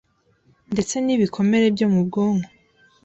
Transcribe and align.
ndetse 0.73 0.95
n'ibikomere 1.05 1.65
byo 1.75 1.87
mu 1.93 2.01
bwonko 2.07 2.49